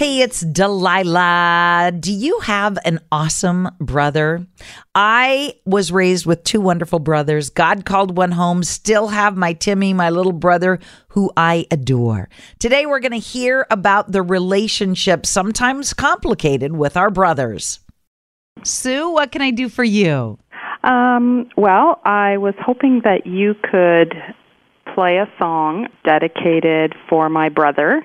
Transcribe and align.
Hey, 0.00 0.22
it's 0.22 0.40
Delilah. 0.40 1.92
Do 2.00 2.10
you 2.10 2.40
have 2.40 2.78
an 2.86 3.00
awesome 3.12 3.68
brother? 3.78 4.46
I 4.94 5.56
was 5.66 5.92
raised 5.92 6.24
with 6.24 6.42
two 6.42 6.62
wonderful 6.62 7.00
brothers. 7.00 7.50
God 7.50 7.84
called 7.84 8.16
one 8.16 8.32
home. 8.32 8.62
Still 8.62 9.08
have 9.08 9.36
my 9.36 9.52
Timmy, 9.52 9.92
my 9.92 10.08
little 10.08 10.32
brother, 10.32 10.78
who 11.08 11.30
I 11.36 11.66
adore. 11.70 12.30
Today, 12.58 12.86
we're 12.86 13.00
going 13.00 13.12
to 13.12 13.18
hear 13.18 13.66
about 13.70 14.10
the 14.10 14.22
relationship, 14.22 15.26
sometimes 15.26 15.92
complicated, 15.92 16.72
with 16.74 16.96
our 16.96 17.10
brothers. 17.10 17.80
Sue, 18.64 19.10
what 19.10 19.30
can 19.32 19.42
I 19.42 19.50
do 19.50 19.68
for 19.68 19.84
you? 19.84 20.38
Um, 20.82 21.50
well, 21.58 22.00
I 22.06 22.38
was 22.38 22.54
hoping 22.58 23.02
that 23.04 23.26
you 23.26 23.52
could 23.70 24.14
play 24.94 25.18
a 25.18 25.30
song 25.38 25.88
dedicated 26.06 26.94
for 27.06 27.28
my 27.28 27.50
brother 27.50 28.02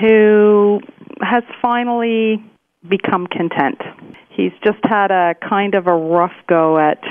who 0.00 0.80
has 1.20 1.42
finally 1.60 2.42
become 2.88 3.26
content. 3.26 3.80
He's 4.30 4.52
just 4.64 4.78
had 4.84 5.10
a 5.10 5.34
kind 5.48 5.74
of 5.74 5.86
a 5.86 5.94
rough 5.94 6.34
go 6.48 6.78
at 6.78 7.02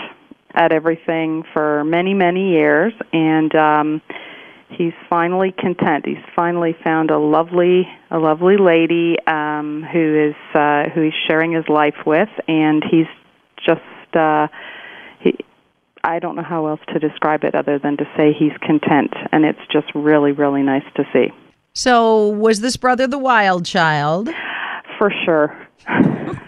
at 0.53 0.71
everything 0.71 1.43
for 1.53 1.83
many 1.83 2.13
many 2.13 2.51
years 2.51 2.93
and 3.13 3.53
um 3.55 4.01
he's 4.69 4.93
finally 5.09 5.53
content. 5.57 6.05
He's 6.05 6.23
finally 6.35 6.75
found 6.83 7.11
a 7.11 7.17
lovely 7.17 7.87
a 8.11 8.17
lovely 8.17 8.57
lady 8.57 9.17
um 9.27 9.85
who 9.91 10.29
is 10.29 10.55
uh 10.55 10.89
who 10.93 11.01
he's 11.01 11.13
sharing 11.27 11.51
his 11.51 11.67
life 11.67 12.05
with 12.05 12.29
and 12.47 12.83
he's 12.89 13.07
just 13.65 14.15
uh 14.15 14.47
he 15.19 15.35
I 16.03 16.19
don't 16.19 16.37
know 16.37 16.43
how 16.43 16.67
else 16.67 16.79
to 16.93 16.99
describe 16.99 17.43
it 17.43 17.53
other 17.53 17.77
than 17.77 17.97
to 17.97 18.05
say 18.15 18.31
he's 18.31 18.55
content 18.61 19.13
and 19.31 19.43
it's 19.43 19.59
just 19.71 19.87
really 19.93 20.31
really 20.31 20.63
nice 20.63 20.85
to 20.95 21.03
see. 21.11 21.27
So, 21.81 22.29
was 22.29 22.61
this 22.61 22.75
brother 22.75 23.05
the 23.05 23.19
wild 23.19 23.63
child? 23.63 24.29
For 24.97 25.11
sure. 25.23 25.55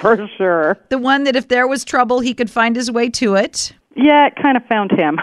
For 0.00 0.28
sure. 0.36 0.78
The 0.88 0.98
one 0.98 1.24
that 1.24 1.34
if 1.34 1.48
there 1.48 1.66
was 1.66 1.84
trouble, 1.84 2.20
he 2.20 2.32
could 2.32 2.48
find 2.48 2.76
his 2.76 2.88
way 2.88 3.08
to 3.10 3.34
it? 3.34 3.72
Yeah, 3.96 4.28
it 4.28 4.34
kind 4.40 4.56
of 4.56 4.64
found 4.66 4.92
him. 4.92 5.18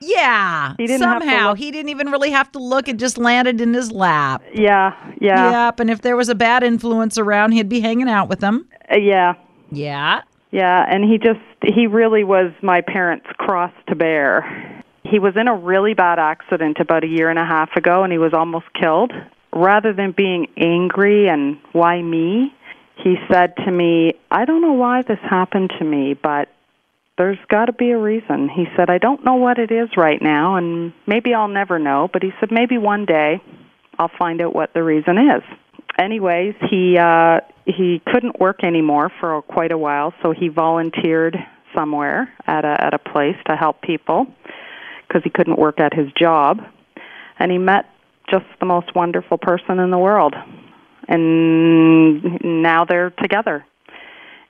Yeah. 0.00 0.74
He 0.78 0.86
didn't 0.86 1.00
somehow. 1.00 1.54
He 1.54 1.72
didn't 1.72 1.88
even 1.88 2.12
really 2.12 2.30
have 2.30 2.52
to 2.52 2.60
look. 2.60 2.86
It 2.86 2.98
just 2.98 3.18
landed 3.18 3.60
in 3.60 3.74
his 3.74 3.90
lap. 3.90 4.44
Yeah, 4.54 4.92
yeah, 5.20 5.66
Yep. 5.66 5.80
And 5.80 5.90
if 5.90 6.02
there 6.02 6.16
was 6.16 6.28
a 6.28 6.36
bad 6.36 6.62
influence 6.62 7.18
around, 7.18 7.50
he'd 7.52 7.68
be 7.68 7.80
hanging 7.80 8.08
out 8.08 8.28
with 8.28 8.38
them. 8.38 8.68
uh, 8.92 8.96
yeah, 8.96 9.34
Yeah. 9.72 10.22
yeah. 10.52 10.86
And 10.88 11.02
he 11.02 11.18
just, 11.18 11.40
he 11.64 11.88
really 11.88 12.22
was 12.22 12.52
my 12.62 12.80
parents' 12.80 13.26
cross 13.38 13.72
to 13.88 13.96
bear. 13.96 14.77
He 15.10 15.18
was 15.18 15.34
in 15.36 15.48
a 15.48 15.54
really 15.54 15.94
bad 15.94 16.18
accident 16.18 16.78
about 16.80 17.04
a 17.04 17.06
year 17.06 17.30
and 17.30 17.38
a 17.38 17.44
half 17.44 17.76
ago 17.76 18.02
and 18.04 18.12
he 18.12 18.18
was 18.18 18.34
almost 18.34 18.66
killed. 18.78 19.12
Rather 19.52 19.92
than 19.92 20.12
being 20.12 20.46
angry 20.56 21.28
and 21.28 21.58
why 21.72 22.02
me, 22.02 22.52
he 23.02 23.16
said 23.30 23.54
to 23.64 23.70
me, 23.70 24.12
I 24.30 24.44
don't 24.44 24.60
know 24.60 24.74
why 24.74 25.02
this 25.02 25.18
happened 25.22 25.72
to 25.78 25.84
me, 25.84 26.14
but 26.14 26.48
there's 27.16 27.38
got 27.48 27.66
to 27.66 27.72
be 27.72 27.90
a 27.90 27.98
reason. 27.98 28.48
He 28.48 28.66
said, 28.76 28.90
I 28.90 28.98
don't 28.98 29.24
know 29.24 29.36
what 29.36 29.58
it 29.58 29.70
is 29.70 29.88
right 29.96 30.20
now, 30.20 30.56
and 30.56 30.92
maybe 31.06 31.34
I'll 31.34 31.48
never 31.48 31.78
know, 31.78 32.08
but 32.12 32.22
he 32.22 32.30
said, 32.38 32.50
maybe 32.52 32.78
one 32.78 33.06
day 33.06 33.40
I'll 33.98 34.10
find 34.18 34.40
out 34.40 34.54
what 34.54 34.74
the 34.74 34.82
reason 34.82 35.18
is. 35.18 35.42
Anyways, 35.98 36.54
he 36.70 36.96
uh 36.96 37.40
he 37.64 38.00
couldn't 38.06 38.38
work 38.38 38.62
anymore 38.62 39.10
for 39.20 39.42
quite 39.42 39.72
a 39.72 39.78
while, 39.78 40.14
so 40.22 40.32
he 40.32 40.48
volunteered 40.48 41.36
somewhere 41.74 42.32
at 42.46 42.64
a 42.64 42.80
at 42.80 42.94
a 42.94 42.98
place 42.98 43.36
to 43.46 43.56
help 43.56 43.82
people 43.82 44.26
because 45.08 45.22
he 45.24 45.30
couldn't 45.30 45.58
work 45.58 45.80
at 45.80 45.94
his 45.94 46.08
job. 46.12 46.60
And 47.38 47.50
he 47.50 47.58
met 47.58 47.86
just 48.30 48.44
the 48.60 48.66
most 48.66 48.94
wonderful 48.94 49.38
person 49.38 49.78
in 49.78 49.90
the 49.90 49.98
world. 49.98 50.34
And 51.08 52.22
now 52.62 52.84
they're 52.84 53.10
together. 53.10 53.64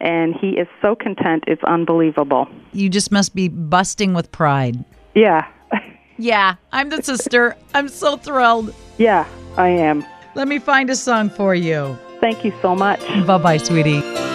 And 0.01 0.35
he 0.35 0.51
is 0.51 0.69
so 0.83 0.95
content, 0.95 1.45
it's 1.47 1.63
unbelievable. 1.65 2.49
You 2.73 2.89
just 2.89 3.11
must 3.11 3.35
be 3.35 3.49
busting 3.49 4.15
with 4.15 4.31
pride. 4.33 4.85
Yeah. 5.15 5.47
Yeah. 6.21 6.57
I'm 6.73 6.89
the 6.89 7.01
sister. 7.01 7.57
I'm 7.75 7.89
so 7.89 8.17
thrilled. 8.17 8.75
Yeah, 8.99 9.25
I 9.57 9.69
am. 9.69 10.05
Let 10.35 10.49
me 10.49 10.59
find 10.59 10.91
a 10.91 10.97
song 10.97 11.31
for 11.31 11.55
you. 11.55 11.97
Thank 12.21 12.45
you 12.45 12.53
so 12.61 12.75
much. 12.75 13.01
Bye 13.25 13.39
bye, 13.39 13.57
sweetie. 13.59 14.28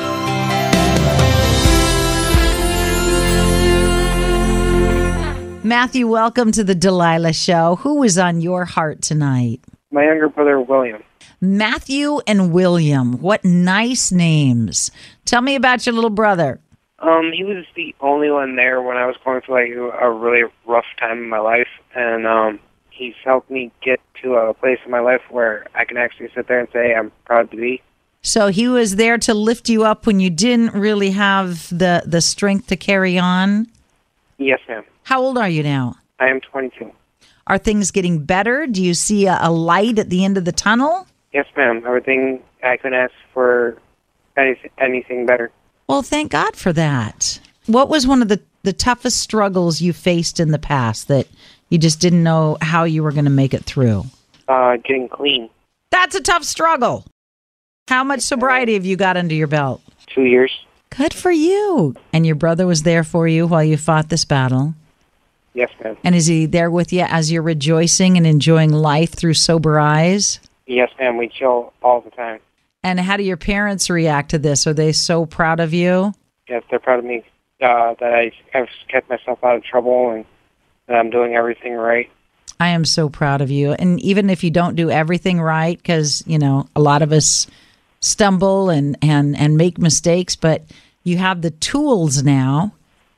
Matthew, 5.65 6.07
welcome 6.07 6.51
to 6.51 6.63
the 6.65 6.75
Delilah 6.75 7.31
Show. 7.31 7.77
Who 7.77 8.03
is 8.03 8.17
on 8.17 8.41
your 8.41 8.65
heart 8.65 9.01
tonight? 9.01 9.61
My 9.91 10.03
younger 10.03 10.27
brother, 10.27 10.59
William. 10.59 11.01
Matthew 11.39 12.19
and 12.27 12.51
William. 12.51 13.21
What 13.21 13.45
nice 13.45 14.11
names. 14.11 14.91
Tell 15.23 15.41
me 15.41 15.55
about 15.55 15.85
your 15.85 15.95
little 15.95 16.09
brother. 16.09 16.59
Um, 16.99 17.31
he 17.33 17.45
was 17.45 17.63
the 17.77 17.95
only 18.01 18.29
one 18.29 18.57
there 18.57 18.81
when 18.81 18.97
I 18.97 19.05
was 19.05 19.15
going 19.23 19.39
through 19.39 19.55
like 19.55 20.01
a 20.01 20.11
really 20.11 20.43
rough 20.67 20.83
time 20.99 21.19
in 21.19 21.29
my 21.29 21.39
life, 21.39 21.69
and 21.95 22.27
um, 22.27 22.59
he's 22.89 23.15
helped 23.23 23.49
me 23.49 23.71
get 23.81 24.01
to 24.21 24.33
a 24.33 24.53
place 24.53 24.79
in 24.83 24.91
my 24.91 24.99
life 24.99 25.21
where 25.29 25.65
I 25.75 25.85
can 25.85 25.95
actually 25.95 26.27
sit 26.35 26.49
there 26.49 26.59
and 26.59 26.67
say 26.73 26.93
I'm 26.93 27.09
proud 27.23 27.49
to 27.51 27.57
be. 27.57 27.81
So 28.21 28.49
he 28.49 28.67
was 28.67 28.97
there 28.97 29.17
to 29.19 29.33
lift 29.33 29.69
you 29.69 29.85
up 29.85 30.07
when 30.07 30.19
you 30.19 30.29
didn't 30.29 30.73
really 30.73 31.11
have 31.11 31.69
the, 31.69 32.03
the 32.05 32.19
strength 32.19 32.67
to 32.67 32.75
carry 32.75 33.17
on. 33.17 33.67
Yes, 34.37 34.59
ma'am. 34.67 34.83
How 35.03 35.21
old 35.21 35.37
are 35.37 35.49
you 35.49 35.63
now? 35.63 35.95
I 36.19 36.27
am 36.27 36.41
22. 36.41 36.91
Are 37.47 37.57
things 37.57 37.91
getting 37.91 38.25
better? 38.25 38.65
Do 38.67 38.81
you 38.81 38.93
see 38.93 39.27
a, 39.27 39.37
a 39.41 39.51
light 39.51 39.99
at 39.99 40.09
the 40.09 40.23
end 40.23 40.37
of 40.37 40.45
the 40.45 40.51
tunnel? 40.51 41.07
Yes, 41.33 41.45
ma'am. 41.57 41.83
Everything 41.85 42.41
I 42.63 42.77
couldn't 42.77 42.97
ask 42.97 43.13
for 43.33 43.77
anything, 44.37 44.69
anything 44.77 45.25
better. 45.25 45.51
Well, 45.87 46.01
thank 46.01 46.31
God 46.31 46.55
for 46.55 46.71
that. 46.73 47.39
What 47.65 47.89
was 47.89 48.07
one 48.07 48.21
of 48.21 48.29
the, 48.29 48.41
the 48.63 48.73
toughest 48.73 49.19
struggles 49.19 49.81
you 49.81 49.91
faced 49.93 50.39
in 50.39 50.51
the 50.51 50.59
past 50.59 51.09
that 51.09 51.27
you 51.69 51.77
just 51.77 51.99
didn't 51.99 52.23
know 52.23 52.57
how 52.61 52.85
you 52.85 53.03
were 53.03 53.11
going 53.11 53.25
to 53.25 53.31
make 53.31 53.53
it 53.53 53.65
through? 53.65 54.05
Uh, 54.47 54.77
getting 54.77 55.09
clean. 55.09 55.49
That's 55.89 56.15
a 56.15 56.21
tough 56.21 56.43
struggle. 56.43 57.05
How 57.87 58.03
much 58.03 58.21
sobriety 58.21 58.75
have 58.75 58.85
you 58.85 58.95
got 58.95 59.17
under 59.17 59.35
your 59.35 59.47
belt? 59.47 59.81
Two 60.07 60.23
years. 60.23 60.51
Good 60.89 61.13
for 61.13 61.31
you. 61.31 61.95
And 62.13 62.25
your 62.25 62.35
brother 62.35 62.65
was 62.65 62.83
there 62.83 63.03
for 63.03 63.27
you 63.27 63.47
while 63.47 63.63
you 63.63 63.77
fought 63.77 64.09
this 64.09 64.25
battle. 64.25 64.75
Yes, 65.53 65.69
ma'am. 65.83 65.97
And 66.03 66.15
is 66.15 66.25
he 66.25 66.45
there 66.45 66.71
with 66.71 66.91
you 66.91 67.01
as 67.01 67.31
you're 67.31 67.43
rejoicing 67.43 68.17
and 68.17 68.25
enjoying 68.25 68.71
life 68.71 69.13
through 69.13 69.35
sober 69.35 69.79
eyes? 69.79 70.39
Yes, 70.65 70.89
ma'am. 70.99 71.17
We 71.17 71.29
chill 71.29 71.73
all 71.83 72.01
the 72.01 72.09
time. 72.09 72.39
And 72.83 72.99
how 72.99 73.17
do 73.17 73.23
your 73.23 73.37
parents 73.37 73.89
react 73.89 74.31
to 74.31 74.39
this? 74.39 74.67
Are 74.67 74.73
they 74.73 74.91
so 74.91 75.25
proud 75.25 75.59
of 75.59 75.73
you? 75.73 76.13
Yes, 76.49 76.63
they're 76.69 76.79
proud 76.79 76.99
of 76.99 77.05
me 77.05 77.23
uh, 77.61 77.95
that 77.99 78.13
I 78.13 78.31
have 78.51 78.67
kept 78.89 79.09
myself 79.09 79.43
out 79.43 79.55
of 79.55 79.63
trouble 79.63 80.09
and 80.09 80.25
that 80.87 80.95
I'm 80.95 81.09
doing 81.09 81.35
everything 81.35 81.73
right. 81.73 82.09
I 82.59 82.69
am 82.69 82.85
so 82.85 83.09
proud 83.09 83.41
of 83.41 83.49
you. 83.51 83.73
And 83.73 83.99
even 84.01 84.29
if 84.29 84.43
you 84.43 84.51
don't 84.51 84.75
do 84.75 84.89
everything 84.89 85.39
right, 85.39 85.77
because, 85.77 86.23
you 86.25 86.39
know, 86.39 86.67
a 86.75 86.81
lot 86.81 87.01
of 87.01 87.11
us 87.11 87.47
stumble 87.99 88.69
and, 88.69 88.97
and, 89.01 89.37
and 89.37 89.55
make 89.55 89.77
mistakes, 89.77 90.35
but 90.35 90.63
you 91.03 91.17
have 91.17 91.41
the 91.41 91.51
tools 91.51 92.23
now 92.23 92.73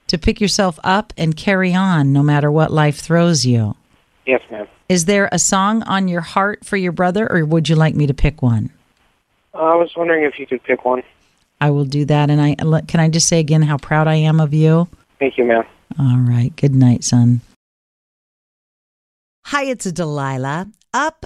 to 0.08 0.18
pick 0.18 0.40
yourself 0.40 0.80
up 0.84 1.14
and 1.18 1.36
carry 1.36 1.74
on 1.74 2.14
no 2.14 2.22
matter 2.24 2.52
what 2.52 2.72
life 2.72 2.98
throws 2.98 3.46
you. 3.46 3.76
Yes, 4.26 4.42
ma'am. 4.50 4.68
Is 4.88 5.06
there 5.06 5.30
a 5.32 5.40
song 5.40 5.84
on 5.84 6.08
your 6.08 6.22
heart 6.22 6.66
for 6.66 6.78
your 6.78 6.92
brother, 6.92 7.32
or 7.32 7.44
would 7.46 7.70
you 7.70 7.76
like 7.76 7.96
me 7.96 8.08
to 8.08 8.14
pick 8.14 8.42
one? 8.42 8.70
Uh, 9.54 9.60
I 9.60 9.76
was 9.76 9.96
wondering 9.96 10.24
if 10.24 10.40
you 10.40 10.46
could 10.46 10.64
pick 10.64 10.86
one. 10.86 11.04
I 11.62 11.70
will 11.70 11.86
do 11.86 12.06
that. 12.06 12.30
And 12.30 12.42
I 12.42 12.56
can 12.82 13.00
I 13.00 13.10
just 13.10 13.28
say 13.28 13.40
again 13.40 13.62
how 13.62 13.78
proud 13.78 14.08
I 14.08 14.16
am 14.16 14.40
of 14.40 14.54
you. 14.54 14.88
Thank 15.20 15.38
you, 15.38 15.46
ma'am. 15.46 15.64
All 15.98 16.18
right. 16.18 16.56
Good 16.56 16.76
night, 16.76 17.04
son. 17.04 17.42
Hi, 19.46 19.64
it's 19.66 19.86
Delilah. 19.86 20.68
Up 20.94 21.26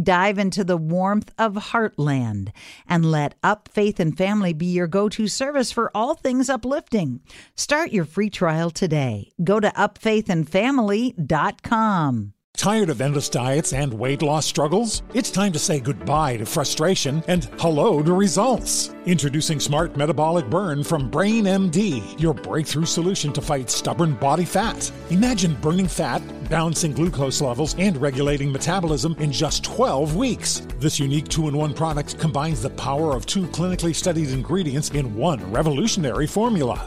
Dive 0.00 0.38
into 0.38 0.64
the 0.64 0.78
warmth 0.78 1.34
of 1.38 1.52
Heartland 1.54 2.50
and 2.88 3.04
let 3.04 3.34
Up 3.42 3.68
Faith 3.70 4.00
and 4.00 4.16
Family 4.16 4.54
be 4.54 4.66
your 4.66 4.86
go 4.86 5.10
to 5.10 5.28
service 5.28 5.70
for 5.70 5.90
all 5.94 6.14
things 6.14 6.48
uplifting. 6.48 7.20
Start 7.56 7.92
your 7.92 8.06
free 8.06 8.30
trial 8.30 8.70
today. 8.70 9.32
Go 9.44 9.60
to 9.60 9.68
upfaithandfamily.com. 9.68 12.32
Tired 12.56 12.90
of 12.90 13.00
endless 13.00 13.28
diets 13.28 13.72
and 13.72 13.92
weight 13.92 14.22
loss 14.22 14.46
struggles? 14.46 15.02
It's 15.14 15.30
time 15.30 15.52
to 15.52 15.58
say 15.58 15.80
goodbye 15.80 16.36
to 16.36 16.46
frustration 16.46 17.24
and 17.26 17.44
hello 17.58 18.02
to 18.02 18.12
results. 18.12 18.94
Introducing 19.04 19.58
Smart 19.58 19.96
Metabolic 19.96 20.48
Burn 20.48 20.84
from 20.84 21.10
Brain 21.10 21.44
MD, 21.44 22.20
your 22.20 22.34
breakthrough 22.34 22.84
solution 22.84 23.32
to 23.32 23.40
fight 23.40 23.68
stubborn 23.68 24.14
body 24.14 24.44
fat. 24.44 24.92
Imagine 25.10 25.56
burning 25.56 25.88
fat, 25.88 26.22
balancing 26.52 26.92
glucose 26.92 27.40
levels, 27.40 27.74
and 27.78 27.96
regulating 27.96 28.52
metabolism 28.52 29.16
in 29.18 29.32
just 29.32 29.64
12 29.64 30.16
weeks. 30.16 30.60
This 30.78 31.00
unique 31.00 31.26
two 31.28 31.48
in 31.48 31.56
one 31.56 31.72
product 31.72 32.18
combines 32.18 32.60
the 32.60 32.68
power 32.68 33.16
of 33.16 33.24
two 33.24 33.44
clinically 33.46 33.94
studied 33.94 34.28
ingredients 34.28 34.90
in 34.90 35.14
one 35.16 35.40
revolutionary 35.50 36.26
formula 36.26 36.86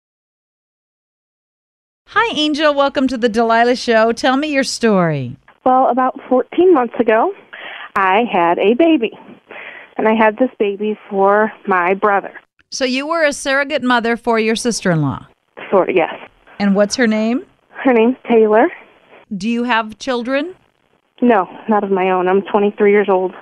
Hi, 2.13 2.33
Angel. 2.35 2.73
Welcome 2.73 3.07
to 3.07 3.17
the 3.17 3.29
Delilah 3.29 3.75
Show. 3.77 4.11
Tell 4.11 4.35
me 4.35 4.51
your 4.51 4.63
story. 4.65 5.37
Well, 5.65 5.87
about 5.89 6.19
14 6.27 6.73
months 6.73 6.95
ago, 6.99 7.33
I 7.95 8.23
had 8.31 8.59
a 8.59 8.73
baby. 8.73 9.11
And 9.97 10.07
I 10.07 10.13
had 10.13 10.37
this 10.37 10.49
baby 10.59 10.97
for 11.09 11.51
my 11.67 11.93
brother. 11.93 12.33
So 12.69 12.83
you 12.85 13.07
were 13.07 13.23
a 13.23 13.31
surrogate 13.33 13.83
mother 13.83 14.17
for 14.17 14.39
your 14.39 14.55
sister 14.55 14.91
in 14.91 15.01
law. 15.01 15.25
Sort 15.69 15.89
of, 15.89 15.95
yes. 15.95 16.13
And 16.59 16.75
what's 16.75 16.95
her 16.95 17.07
name? 17.07 17.45
Her 17.69 17.93
name's 17.93 18.17
Taylor. 18.29 18.67
Do 19.37 19.47
you 19.49 19.63
have 19.63 19.97
children? 19.97 20.55
No, 21.21 21.47
not 21.69 21.83
of 21.83 21.91
my 21.91 22.09
own. 22.09 22.27
I'm 22.27 22.41
23 22.41 22.91
years 22.91 23.07
old. 23.09 23.33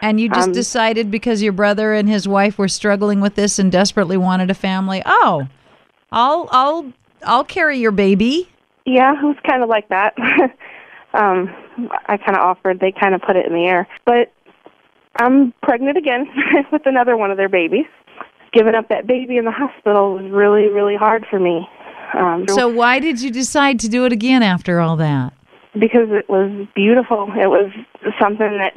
And 0.00 0.18
you 0.20 0.28
just 0.28 0.48
Um, 0.48 0.54
decided 0.54 1.10
because 1.10 1.42
your 1.42 1.52
brother 1.52 1.92
and 1.92 2.08
his 2.08 2.26
wife 2.26 2.58
were 2.58 2.68
struggling 2.68 3.20
with 3.20 3.34
this 3.36 3.58
and 3.60 3.70
desperately 3.70 4.16
wanted 4.16 4.50
a 4.50 4.54
family. 4.54 5.02
Oh, 5.04 5.46
I'll 6.10 6.48
I'll 6.52 6.92
I'll 7.24 7.44
carry 7.44 7.78
your 7.78 7.92
baby. 7.92 8.48
Yeah, 8.86 9.12
it 9.12 9.24
was 9.24 9.36
kind 9.46 9.62
of 9.62 9.68
like 9.68 9.88
that. 9.88 10.14
um, 11.14 11.54
I 12.06 12.16
kind 12.16 12.36
of 12.36 12.42
offered. 12.42 12.80
They 12.80 12.92
kind 12.92 13.14
of 13.14 13.22
put 13.22 13.36
it 13.36 13.46
in 13.46 13.52
the 13.52 13.64
air. 13.66 13.86
But 14.04 14.32
I'm 15.20 15.52
pregnant 15.62 15.96
again 15.98 16.26
with 16.72 16.82
another 16.86 17.16
one 17.16 17.30
of 17.30 17.36
their 17.36 17.48
babies. 17.48 17.86
Giving 18.52 18.74
up 18.74 18.88
that 18.88 19.06
baby 19.06 19.36
in 19.36 19.44
the 19.44 19.50
hospital 19.50 20.14
was 20.14 20.30
really, 20.30 20.68
really 20.68 20.96
hard 20.96 21.26
for 21.28 21.38
me. 21.38 21.68
Um, 22.14 22.46
So 22.48 22.66
why 22.66 22.98
did 22.98 23.20
you 23.20 23.30
decide 23.30 23.78
to 23.80 23.88
do 23.88 24.06
it 24.06 24.12
again 24.12 24.42
after 24.42 24.80
all 24.80 24.96
that? 24.96 25.34
because 25.74 26.08
it 26.10 26.28
was 26.28 26.66
beautiful. 26.74 27.28
It 27.36 27.48
was 27.48 27.70
something 28.20 28.58
that 28.58 28.72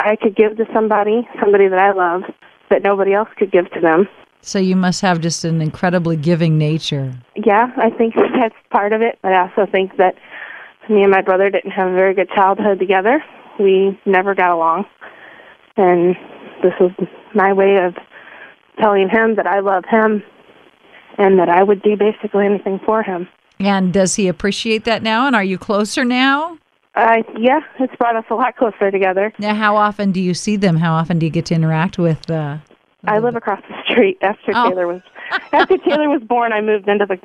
I 0.00 0.16
could 0.16 0.36
give 0.36 0.56
to 0.58 0.66
somebody, 0.72 1.26
somebody 1.40 1.68
that 1.68 1.78
I 1.78 1.92
love, 1.92 2.22
that 2.70 2.82
nobody 2.82 3.12
else 3.14 3.28
could 3.36 3.50
give 3.50 3.70
to 3.72 3.80
them. 3.80 4.08
So 4.42 4.58
you 4.58 4.76
must 4.76 5.00
have 5.02 5.20
just 5.20 5.44
an 5.44 5.60
incredibly 5.60 6.16
giving 6.16 6.58
nature. 6.58 7.14
Yeah, 7.36 7.72
I 7.76 7.90
think 7.90 8.14
that's 8.34 8.54
part 8.70 8.92
of 8.92 9.02
it, 9.02 9.18
but 9.22 9.32
I 9.32 9.48
also 9.48 9.70
think 9.70 9.96
that 9.96 10.14
me 10.88 11.02
and 11.02 11.10
my 11.10 11.22
brother 11.22 11.50
didn't 11.50 11.72
have 11.72 11.88
a 11.88 11.94
very 11.94 12.14
good 12.14 12.30
childhood 12.34 12.78
together. 12.78 13.22
We 13.58 13.98
never 14.06 14.34
got 14.34 14.50
along. 14.50 14.86
And 15.76 16.16
this 16.62 16.72
was 16.80 16.92
my 17.34 17.52
way 17.52 17.76
of 17.76 17.94
telling 18.80 19.08
him 19.08 19.36
that 19.36 19.46
I 19.46 19.60
love 19.60 19.84
him 19.88 20.22
and 21.18 21.38
that 21.38 21.48
I 21.48 21.62
would 21.62 21.82
do 21.82 21.96
basically 21.96 22.46
anything 22.46 22.80
for 22.84 23.02
him. 23.02 23.28
And 23.60 23.92
does 23.92 24.14
he 24.14 24.28
appreciate 24.28 24.84
that 24.84 25.02
now? 25.02 25.26
And 25.26 25.34
are 25.34 25.44
you 25.44 25.58
closer 25.58 26.04
now? 26.04 26.58
Uh, 26.94 27.22
yeah, 27.38 27.60
it's 27.78 27.94
brought 27.96 28.16
us 28.16 28.24
a 28.30 28.34
lot 28.34 28.56
closer 28.56 28.90
together. 28.90 29.32
Now, 29.38 29.54
how 29.54 29.76
often 29.76 30.10
do 30.10 30.20
you 30.20 30.34
see 30.34 30.56
them? 30.56 30.76
How 30.76 30.94
often 30.94 31.18
do 31.18 31.26
you 31.26 31.30
get 31.30 31.46
to 31.46 31.54
interact 31.54 31.98
with? 31.98 32.28
Uh, 32.30 32.58
I 33.06 33.18
live 33.18 33.36
across 33.36 33.60
the 33.68 33.76
street. 33.90 34.18
After 34.22 34.52
Oh. 34.54 34.68
Taylor 34.70 34.86
was 34.86 35.02
after 35.52 35.78
Taylor 35.78 36.08
was 36.08 36.22
born, 36.22 36.52
I 36.52 36.60
moved 36.60 36.88
into 36.88 37.06
the 37.06 37.18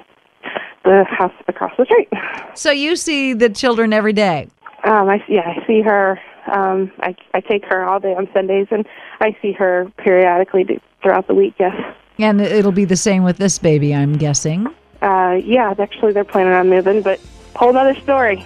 the 0.84 1.06
house 1.10 1.34
across 1.48 1.72
the 1.78 1.86
street. 1.86 2.10
so 2.54 2.70
you 2.72 2.96
see 2.96 3.34
the 3.34 3.50
children 3.50 3.94
every 3.94 4.14
day. 4.14 4.48
Um, 4.84 5.08
I 5.10 5.24
yeah, 5.28 5.54
I 5.58 5.66
see 5.66 5.82
her. 5.82 6.20
Um, 6.52 6.92
I 7.00 7.16
I 7.34 7.40
take 7.40 7.66
her 7.66 7.86
all 7.86 8.00
day 8.00 8.14
on 8.14 8.28
Sundays, 8.34 8.68
and 8.72 8.86
I 9.22 9.36
see 9.42 9.54
her 9.54 9.90
periodically 9.98 10.64
d- 10.66 10.80
throughout 11.02 11.28
the 11.28 11.34
week. 11.34 11.54
Yes. 11.60 11.76
And 12.20 12.40
it'll 12.42 12.72
be 12.74 12.86
the 12.86 12.96
same 12.98 13.24
with 13.24 13.38
this 13.38 13.58
baby, 13.58 13.96
I'm 13.96 14.14
guessing. 14.18 14.68
Uh, 15.02 15.40
yeah, 15.44 15.74
actually, 15.80 16.12
they're 16.14 16.24
planning 16.24 16.54
on 16.54 16.70
moving, 16.70 17.02
but 17.02 17.20
whole 17.56 17.76
other 17.76 17.96
story. 18.02 18.46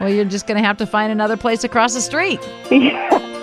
Well, 0.00 0.08
you're 0.10 0.24
just 0.24 0.46
going 0.48 0.60
to 0.60 0.66
have 0.66 0.76
to 0.78 0.86
find 0.86 1.12
another 1.12 1.36
place 1.36 1.62
across 1.64 1.94
the 1.94 2.00
street. 2.00 2.40
Yeah. 2.70 3.30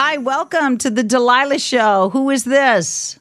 Hi, 0.00 0.16
welcome 0.16 0.78
to 0.78 0.90
the 0.90 1.02
Delilah 1.02 1.58
Show. 1.58 2.10
Who 2.10 2.30
is 2.30 2.44
this? 2.44 3.18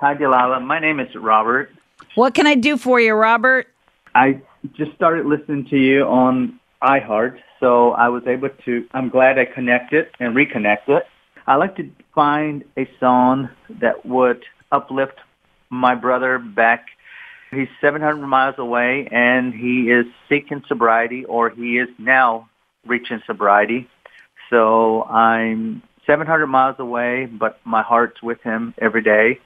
Hi, 0.00 0.14
Delilah. 0.14 0.58
My 0.58 0.80
name 0.80 0.98
is 0.98 1.06
Robert. 1.14 1.70
What 2.16 2.34
can 2.34 2.48
I 2.48 2.56
do 2.56 2.76
for 2.76 2.98
you, 2.98 3.14
Robert? 3.14 3.68
I 4.12 4.42
just 4.72 4.92
started 4.96 5.24
listening 5.24 5.66
to 5.66 5.76
you 5.76 6.02
on 6.02 6.58
iHeart, 6.82 7.38
so 7.60 7.92
I 7.92 8.08
was 8.08 8.24
able 8.26 8.48
to. 8.64 8.84
I'm 8.92 9.08
glad 9.08 9.38
I 9.38 9.44
connected 9.44 10.08
and 10.18 10.34
reconnected. 10.34 11.02
I 11.46 11.54
like 11.54 11.76
to 11.76 11.88
find 12.12 12.64
a 12.76 12.90
song 12.98 13.50
that 13.80 14.04
would 14.04 14.42
uplift 14.72 15.20
my 15.70 15.94
brother 15.94 16.40
back. 16.40 16.86
He's 17.52 17.68
700 17.80 18.26
miles 18.26 18.56
away, 18.58 19.06
and 19.12 19.54
he 19.54 19.92
is 19.92 20.06
seeking 20.28 20.64
sobriety, 20.66 21.24
or 21.24 21.50
he 21.50 21.78
is 21.78 21.88
now 22.00 22.48
reaching 22.84 23.22
sobriety. 23.28 23.88
So 24.50 25.04
I'm 25.04 25.82
700 26.06 26.46
miles 26.46 26.76
away, 26.78 27.26
but 27.26 27.60
my 27.64 27.82
heart's 27.82 28.22
with 28.22 28.40
him 28.42 28.74
every 28.78 29.02
day. 29.02 29.40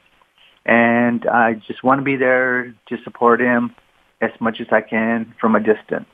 And 0.66 1.26
I 1.26 1.54
just 1.54 1.82
want 1.82 2.00
to 2.00 2.04
be 2.04 2.16
there 2.16 2.74
to 2.88 3.02
support 3.02 3.40
him 3.40 3.74
as 4.20 4.30
much 4.40 4.60
as 4.60 4.66
I 4.70 4.80
can 4.80 5.34
from 5.40 5.54
a 5.54 5.60
distance. 5.60 6.08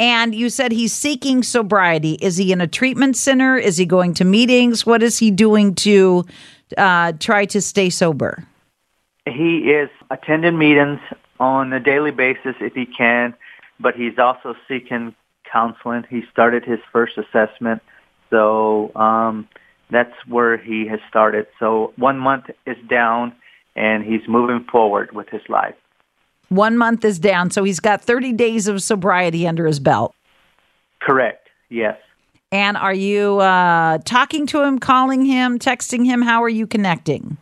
And 0.00 0.34
you 0.34 0.50
said 0.50 0.72
he's 0.72 0.92
seeking 0.92 1.42
sobriety. 1.42 2.14
Is 2.14 2.36
he 2.36 2.50
in 2.50 2.60
a 2.60 2.66
treatment 2.66 3.16
center? 3.16 3.56
Is 3.56 3.76
he 3.76 3.86
going 3.86 4.14
to 4.14 4.24
meetings? 4.24 4.84
What 4.84 5.02
is 5.02 5.18
he 5.18 5.30
doing 5.30 5.74
to 5.76 6.24
uh, 6.76 7.12
try 7.20 7.44
to 7.46 7.60
stay 7.60 7.88
sober? 7.88 8.44
He 9.26 9.70
is 9.70 9.88
attending 10.10 10.58
meetings 10.58 10.98
on 11.38 11.72
a 11.72 11.78
daily 11.78 12.10
basis 12.10 12.56
if 12.60 12.74
he 12.74 12.84
can, 12.84 13.34
but 13.78 13.94
he's 13.94 14.18
also 14.18 14.56
seeking 14.66 15.14
counseling. 15.50 16.04
He 16.10 16.22
started 16.32 16.64
his 16.64 16.80
first 16.92 17.16
assessment, 17.16 17.82
so 18.32 18.90
um, 18.96 19.46
that's 19.90 20.14
where 20.26 20.56
he 20.56 20.88
has 20.88 20.98
started. 21.08 21.46
So 21.60 21.92
one 21.96 22.18
month 22.18 22.46
is 22.66 22.78
down, 22.88 23.34
and 23.76 24.02
he's 24.02 24.26
moving 24.26 24.64
forward 24.64 25.12
with 25.12 25.28
his 25.28 25.42
life. 25.48 25.74
One 26.48 26.76
month 26.76 27.04
is 27.04 27.18
down, 27.18 27.50
so 27.50 27.62
he's 27.62 27.78
got 27.78 28.02
30 28.02 28.32
days 28.32 28.68
of 28.68 28.82
sobriety 28.82 29.46
under 29.46 29.66
his 29.66 29.78
belt. 29.78 30.14
Correct. 31.00 31.46
Yes. 31.68 31.98
And 32.50 32.76
are 32.76 32.92
you 32.92 33.38
uh, 33.38 33.98
talking 34.04 34.46
to 34.48 34.62
him, 34.62 34.78
calling 34.78 35.24
him, 35.24 35.58
texting 35.58 36.04
him? 36.04 36.20
How 36.20 36.42
are 36.42 36.48
you 36.48 36.66
connecting? 36.66 37.36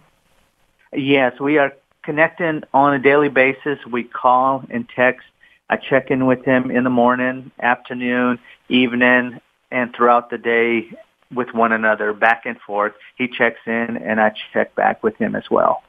Yes, 0.92 1.38
we 1.40 1.59
are 1.59 1.73
connecting 2.02 2.62
on 2.75 2.94
a 2.94 2.99
daily 2.99 3.28
basis. 3.28 3.78
We 3.90 4.04
call 4.04 4.64
and 4.70 4.88
text. 4.88 5.26
I 5.68 5.76
check 5.76 6.11
in 6.11 6.26
with 6.26 6.44
him 6.44 6.70
in 6.70 6.82
the 6.82 6.90
morning, 6.90 7.52
afternoon, 7.61 8.40
evening, 8.68 9.40
and 9.70 9.94
throughout 9.94 10.30
the 10.30 10.38
day 10.38 10.90
with 11.34 11.54
one 11.54 11.72
another, 11.72 12.12
back 12.12 12.42
and 12.44 12.58
forth. 12.60 12.92
He 13.16 13.28
checks 13.28 13.60
in, 13.66 13.96
and 13.96 14.20
I 14.20 14.32
check 14.52 14.74
back 14.74 15.02
with 15.02 15.16
him 15.16 15.36
as 15.36 15.44
well. 15.50 15.82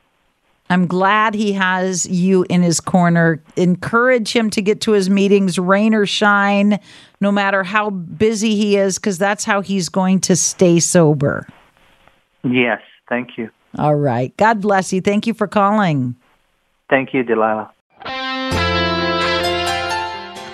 I'm 0.70 0.88
glad 0.88 1.34
he 1.34 1.52
has 1.52 2.08
you 2.08 2.46
in 2.50 2.62
his 2.62 2.80
corner. 2.80 3.44
Encourage 3.58 4.34
him 4.34 4.50
to 4.52 4.62
get 4.62 4.80
to 4.82 4.94
his 4.94 5.10
meetings, 5.10 5.60
rain 5.60 5.94
or 5.94 6.06
shine, 6.06 6.80
no 7.20 7.32
matter 7.32 7.64
how 7.64 7.90
busy 7.90 8.56
he 8.56 8.78
is, 8.78 8.98
because 8.98 9.18
that's 9.18 9.44
how 9.44 9.60
he's 9.60 9.90
going 9.90 10.22
to 10.22 10.36
stay 10.36 10.80
sober. 10.80 11.46
Yes, 12.44 12.82
thank 13.10 13.38
you. 13.38 13.50
All 13.78 13.96
right. 13.96 14.36
God 14.38 14.62
bless 14.62 14.94
you. 14.94 15.02
Thank 15.02 15.28
you 15.28 15.34
for 15.34 15.48
calling. 15.48 16.16
Thank 16.90 17.14
you, 17.14 17.24
Delilah. 17.24 17.72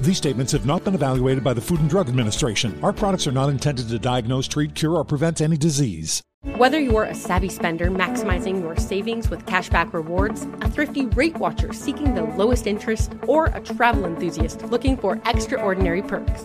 These 0.00 0.16
statements 0.16 0.52
have 0.52 0.66
not 0.66 0.84
been 0.84 0.94
evaluated 0.94 1.44
by 1.44 1.54
the 1.54 1.60
Food 1.60 1.80
and 1.80 1.90
Drug 1.90 2.08
Administration. 2.08 2.78
Our 2.82 2.92
products 2.92 3.26
are 3.26 3.32
not 3.32 3.50
intended 3.50 3.88
to 3.88 3.98
diagnose, 3.98 4.48
treat, 4.48 4.74
cure, 4.74 4.94
or 4.94 5.04
prevent 5.04 5.40
any 5.40 5.56
disease. 5.56 6.22
Whether 6.56 6.80
you're 6.80 7.04
a 7.04 7.14
savvy 7.14 7.50
spender 7.50 7.90
maximizing 7.90 8.62
your 8.62 8.76
savings 8.76 9.28
with 9.28 9.44
cashback 9.44 9.92
rewards, 9.92 10.46
a 10.62 10.70
thrifty 10.70 11.04
rate 11.06 11.36
watcher 11.36 11.72
seeking 11.74 12.14
the 12.14 12.22
lowest 12.22 12.66
interest, 12.66 13.12
or 13.26 13.46
a 13.46 13.60
travel 13.60 14.06
enthusiast 14.06 14.62
looking 14.64 14.96
for 14.96 15.20
extraordinary 15.26 16.00
perks, 16.00 16.44